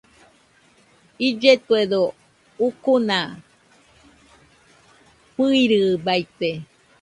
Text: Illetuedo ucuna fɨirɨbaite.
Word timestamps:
Illetuedo 1.27 1.99
ucuna 2.67 3.19
fɨirɨbaite. 5.33 6.49